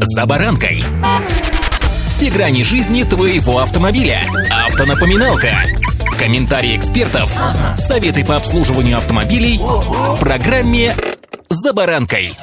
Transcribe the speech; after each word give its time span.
«За 0.00 0.26
баранкой». 0.26 0.82
Все 2.06 2.30
грани 2.30 2.62
жизни 2.62 3.02
твоего 3.04 3.58
автомобиля. 3.58 4.20
Автонапоминалка. 4.66 5.50
Комментарии 6.18 6.76
экспертов. 6.76 7.36
Советы 7.76 8.24
по 8.24 8.36
обслуживанию 8.36 8.96
автомобилей 8.96 9.58
в 9.58 10.18
программе 10.20 10.94
«За 11.48 11.72
баранкой». 11.72 12.34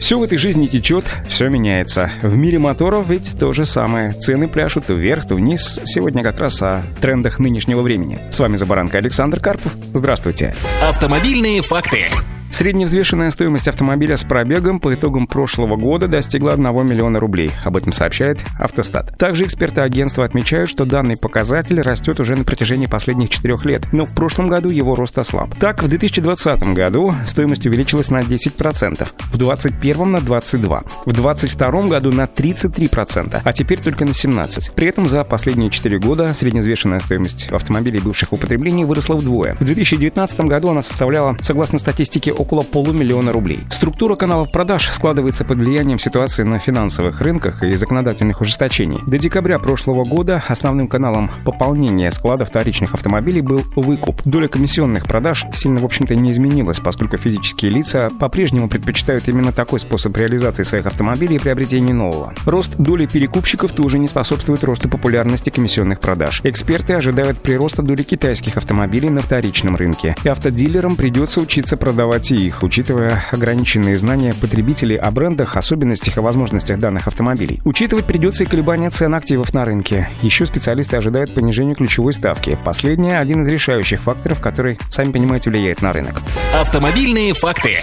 Все 0.00 0.18
в 0.18 0.22
этой 0.24 0.36
жизни 0.36 0.66
течет, 0.66 1.04
все 1.28 1.48
меняется. 1.48 2.10
В 2.22 2.34
мире 2.34 2.58
моторов 2.58 3.06
ведь 3.08 3.38
то 3.38 3.52
же 3.52 3.64
самое. 3.64 4.10
Цены 4.10 4.48
пляшут 4.48 4.86
то 4.86 4.94
вверх, 4.94 5.28
то 5.28 5.36
вниз. 5.36 5.78
Сегодня 5.84 6.24
как 6.24 6.40
раз 6.40 6.60
о 6.60 6.82
трендах 7.00 7.38
нынешнего 7.38 7.82
времени. 7.82 8.18
С 8.32 8.38
вами 8.40 8.56
«За 8.56 8.66
баранкой» 8.66 9.00
Александр 9.00 9.38
Карпов. 9.38 9.72
Здравствуйте. 9.94 10.54
Автомобильные 10.88 11.62
факты. 11.62 12.06
Средневзвешенная 12.52 13.30
стоимость 13.30 13.66
автомобиля 13.66 14.16
с 14.16 14.24
пробегом 14.24 14.78
по 14.78 14.92
итогам 14.92 15.26
прошлого 15.26 15.76
года 15.76 16.06
достигла 16.06 16.52
1 16.52 16.64
миллиона 16.86 17.18
рублей. 17.18 17.50
Об 17.64 17.78
этом 17.78 17.92
сообщает 17.92 18.40
Автостат. 18.58 19.16
Также 19.16 19.44
эксперты 19.44 19.80
агентства 19.80 20.26
отмечают, 20.26 20.68
что 20.68 20.84
данный 20.84 21.16
показатель 21.16 21.80
растет 21.80 22.20
уже 22.20 22.36
на 22.36 22.44
протяжении 22.44 22.84
последних 22.84 23.30
четырех 23.30 23.64
лет, 23.64 23.86
но 23.90 24.04
в 24.04 24.14
прошлом 24.14 24.48
году 24.48 24.68
его 24.68 24.94
рост 24.94 25.18
ослаб. 25.18 25.54
Так, 25.56 25.82
в 25.82 25.88
2020 25.88 26.62
году 26.74 27.14
стоимость 27.24 27.66
увеличилась 27.66 28.10
на 28.10 28.20
10%, 28.20 29.08
в 29.32 29.38
2021 29.38 30.12
на 30.12 30.18
22%, 30.18 30.84
в 31.06 31.12
2022 31.12 31.86
году 31.86 32.12
на 32.12 32.24
33%, 32.24 33.40
а 33.42 33.52
теперь 33.54 33.80
только 33.80 34.04
на 34.04 34.10
17%. 34.10 34.72
При 34.74 34.88
этом 34.88 35.06
за 35.06 35.24
последние 35.24 35.70
4 35.70 35.98
года 35.98 36.34
средневзвешенная 36.34 37.00
стоимость 37.00 37.48
автомобилей 37.50 37.98
бывших 37.98 38.34
употреблений 38.34 38.84
выросла 38.84 39.14
вдвое. 39.14 39.54
В 39.54 39.64
2019 39.64 40.40
году 40.40 40.68
она 40.68 40.82
составляла, 40.82 41.34
согласно 41.40 41.78
статистике, 41.78 42.32
около 42.42 42.62
полумиллиона 42.62 43.32
рублей. 43.32 43.60
Структура 43.70 44.16
каналов 44.16 44.50
продаж 44.50 44.90
складывается 44.90 45.44
под 45.44 45.58
влиянием 45.58 46.00
ситуации 46.00 46.42
на 46.42 46.58
финансовых 46.58 47.20
рынках 47.20 47.62
и 47.62 47.72
законодательных 47.74 48.40
ужесточений. 48.40 48.98
До 49.06 49.16
декабря 49.16 49.58
прошлого 49.58 50.04
года 50.04 50.42
основным 50.48 50.88
каналом 50.88 51.30
пополнения 51.44 52.10
складов 52.10 52.48
вторичных 52.48 52.94
автомобилей 52.94 53.42
был 53.42 53.62
выкуп. 53.76 54.20
Доля 54.24 54.48
комиссионных 54.48 55.06
продаж 55.06 55.46
сильно, 55.54 55.78
в 55.78 55.84
общем-то, 55.84 56.16
не 56.16 56.32
изменилась, 56.32 56.80
поскольку 56.80 57.16
физические 57.16 57.70
лица 57.70 58.08
по-прежнему 58.18 58.68
предпочитают 58.68 59.28
именно 59.28 59.52
такой 59.52 59.78
способ 59.78 60.16
реализации 60.16 60.64
своих 60.64 60.86
автомобилей 60.86 61.36
и 61.36 61.38
приобретения 61.38 61.94
нового. 61.94 62.34
Рост 62.44 62.76
доли 62.76 63.06
перекупщиков 63.06 63.70
тоже 63.70 64.00
не 64.00 64.08
способствует 64.08 64.64
росту 64.64 64.88
популярности 64.88 65.50
комиссионных 65.50 66.00
продаж. 66.00 66.40
Эксперты 66.42 66.94
ожидают 66.94 67.40
прироста 67.40 67.82
доли 67.82 68.02
китайских 68.02 68.56
автомобилей 68.56 69.10
на 69.10 69.20
вторичном 69.20 69.76
рынке. 69.76 70.16
И 70.24 70.28
автодилерам 70.28 70.96
придется 70.96 71.40
учиться 71.40 71.76
продавать 71.76 72.31
и 72.32 72.46
их, 72.46 72.62
учитывая 72.62 73.24
ограниченные 73.30 73.96
знания 73.96 74.34
потребителей 74.40 74.96
о 74.96 75.10
брендах, 75.10 75.56
особенностях 75.56 76.16
и 76.16 76.20
возможностях 76.20 76.78
данных 76.78 77.06
автомобилей. 77.06 77.60
Учитывать 77.64 78.06
придется 78.06 78.44
и 78.44 78.46
колебания 78.46 78.90
цен 78.90 79.14
активов 79.14 79.52
на 79.54 79.64
рынке. 79.64 80.08
Еще 80.22 80.46
специалисты 80.46 80.96
ожидают 80.96 81.34
понижения 81.34 81.74
ключевой 81.74 82.12
ставки. 82.12 82.58
Последнее– 82.64 83.18
один 83.20 83.42
из 83.42 83.48
решающих 83.48 84.00
факторов, 84.02 84.40
который, 84.40 84.78
сами 84.90 85.12
понимаете, 85.12 85.50
влияет 85.50 85.82
на 85.82 85.92
рынок. 85.92 86.22
Автомобильные 86.60 87.34
факты. 87.34 87.78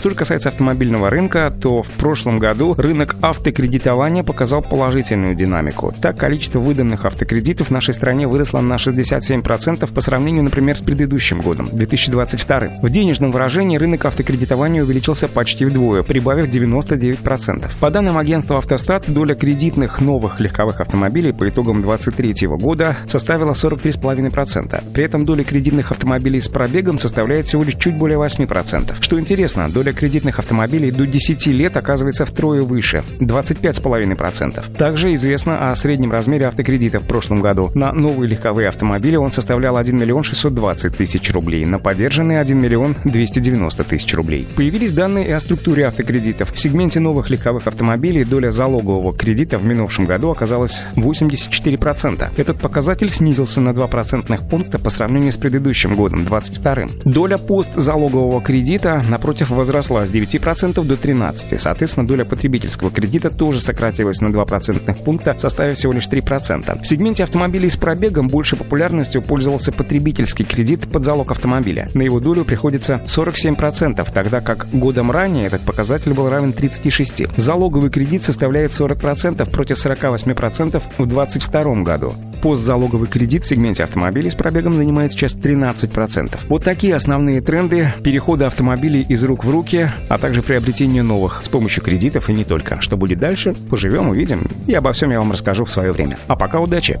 Что 0.00 0.08
же 0.08 0.16
касается 0.16 0.48
автомобильного 0.48 1.10
рынка, 1.10 1.52
то 1.60 1.82
в 1.82 1.90
прошлом 1.90 2.38
году 2.38 2.72
рынок 2.74 3.16
автокредитования 3.20 4.22
показал 4.22 4.62
положительную 4.62 5.34
динамику. 5.34 5.92
Так, 6.00 6.16
количество 6.16 6.58
выданных 6.58 7.04
автокредитов 7.04 7.66
в 7.66 7.70
нашей 7.70 7.92
стране 7.92 8.26
выросло 8.26 8.60
на 8.60 8.76
67% 8.76 9.92
по 9.92 10.00
сравнению, 10.00 10.44
например, 10.44 10.78
с 10.78 10.80
предыдущим 10.80 11.42
годом, 11.42 11.68
2022. 11.70 12.60
В 12.80 12.88
денежном 12.88 13.30
выражении 13.30 13.76
рынок 13.76 14.06
автокредитования 14.06 14.82
увеличился 14.82 15.28
почти 15.28 15.66
вдвое, 15.66 16.02
прибавив 16.02 16.48
99%. 16.48 17.70
По 17.78 17.90
данным 17.90 18.16
агентства 18.16 18.56
«Автостат», 18.56 19.04
доля 19.06 19.34
кредитных 19.34 20.00
новых 20.00 20.40
легковых 20.40 20.80
автомобилей 20.80 21.32
по 21.32 21.46
итогам 21.46 21.82
2023 21.82 22.46
года 22.56 22.96
составила 23.06 23.52
43,5%. 23.52 24.82
При 24.94 25.04
этом 25.04 25.26
доля 25.26 25.44
кредитных 25.44 25.90
автомобилей 25.90 26.40
с 26.40 26.48
пробегом 26.48 26.98
составляет 26.98 27.44
всего 27.44 27.64
лишь 27.64 27.74
чуть 27.74 27.98
более 27.98 28.16
8%. 28.16 28.94
Что 28.98 29.20
интересно, 29.20 29.68
доля 29.68 29.89
кредитных 29.92 30.38
автомобилей 30.38 30.90
до 30.90 31.06
10 31.06 31.46
лет 31.48 31.76
оказывается 31.76 32.24
втрое 32.24 32.62
выше– 32.62 33.02
25,5%. 33.18 34.76
Также 34.76 35.14
известно 35.14 35.70
о 35.70 35.76
среднем 35.76 36.12
размере 36.12 36.46
автокредита 36.46 37.00
в 37.00 37.04
прошлом 37.04 37.40
году. 37.40 37.70
На 37.74 37.92
новые 37.92 38.28
легковые 38.28 38.68
автомобили 38.68 39.16
он 39.16 39.30
составлял 39.30 39.76
1 39.76 39.96
миллион 39.96 40.22
620 40.22 40.96
тысяч 40.96 41.30
рублей, 41.32 41.64
на 41.64 41.78
поддержанные 41.78 42.40
1 42.40 42.58
миллион 42.58 42.96
290 43.04 43.84
тысяч 43.84 44.14
рублей. 44.14 44.46
Появились 44.56 44.92
данные 44.92 45.26
и 45.26 45.30
о 45.32 45.40
структуре 45.40 45.86
автокредитов. 45.86 46.52
В 46.52 46.58
сегменте 46.58 47.00
новых 47.00 47.30
легковых 47.30 47.66
автомобилей 47.66 48.24
доля 48.24 48.50
залогового 48.50 49.12
кредита 49.12 49.58
в 49.58 49.64
минувшем 49.64 50.06
году 50.06 50.30
оказалась 50.30 50.82
84%. 50.96 52.28
Этот 52.36 52.58
показатель 52.58 53.10
снизился 53.10 53.60
на 53.60 53.74
2 53.74 53.86
процентных 53.88 54.48
пункта 54.48 54.78
по 54.78 54.90
сравнению 54.90 55.32
с 55.32 55.36
предыдущим 55.36 55.94
годом, 55.94 56.24
22 56.24 56.70
Доля 57.04 57.36
постзалогового 57.36 58.40
кредита, 58.40 59.02
напротив, 59.08 59.50
возросла 59.50 59.79
возросла 59.80 60.06
с 60.06 60.10
9% 60.10 60.84
до 60.84 60.94
13%. 60.94 61.58
Соответственно, 61.58 62.06
доля 62.06 62.24
потребительского 62.24 62.90
кредита 62.90 63.30
тоже 63.30 63.60
сократилась 63.60 64.20
на 64.20 64.30
2 64.30 64.44
процентных 64.44 64.98
пункта, 64.98 65.34
составив 65.38 65.78
всего 65.78 65.92
лишь 65.92 66.06
3%. 66.06 66.82
В 66.82 66.86
сегменте 66.86 67.24
автомобилей 67.24 67.70
с 67.70 67.76
пробегом 67.76 68.28
больше 68.28 68.56
популярностью 68.56 69.22
пользовался 69.22 69.72
потребительский 69.72 70.44
кредит 70.44 70.90
под 70.90 71.04
залог 71.04 71.30
автомобиля. 71.30 71.88
На 71.94 72.02
его 72.02 72.20
долю 72.20 72.44
приходится 72.44 73.00
47%, 73.06 74.06
тогда 74.12 74.40
как 74.40 74.68
годом 74.70 75.10
ранее 75.10 75.46
этот 75.46 75.62
показатель 75.62 76.12
был 76.12 76.28
равен 76.28 76.50
36%. 76.50 77.40
Залоговый 77.40 77.90
кредит 77.90 78.22
составляет 78.22 78.72
40% 78.72 79.50
против 79.50 79.76
48% 79.76 80.82
в 80.98 81.06
2022 81.06 81.82
году. 81.82 82.12
Постзалоговый 82.42 83.08
кредит 83.08 83.44
в 83.44 83.48
сегменте 83.48 83.84
автомобилей 83.84 84.30
с 84.30 84.34
пробегом 84.34 84.72
занимает 84.72 85.12
сейчас 85.12 85.34
13%. 85.34 86.38
Вот 86.48 86.64
такие 86.64 86.94
основные 86.94 87.40
тренды 87.40 87.92
перехода 88.02 88.46
автомобилей 88.46 89.04
из 89.08 89.22
рук 89.24 89.44
в 89.44 89.50
руки, 89.50 89.90
а 90.08 90.18
также 90.18 90.42
приобретения 90.42 91.02
новых 91.02 91.42
с 91.44 91.48
помощью 91.48 91.82
кредитов 91.82 92.30
и 92.30 92.32
не 92.32 92.44
только. 92.44 92.80
Что 92.80 92.96
будет 92.96 93.18
дальше, 93.18 93.54
поживем, 93.68 94.08
увидим. 94.08 94.46
И 94.66 94.74
обо 94.74 94.92
всем 94.92 95.10
я 95.10 95.18
вам 95.18 95.32
расскажу 95.32 95.64
в 95.64 95.70
свое 95.70 95.92
время. 95.92 96.18
А 96.28 96.36
пока 96.36 96.60
удачи! 96.60 97.00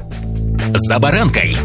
«За 0.74 0.98
баранкой» 0.98 1.56